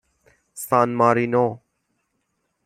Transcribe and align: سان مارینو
سان 0.63 0.89
مارینو 0.99 1.45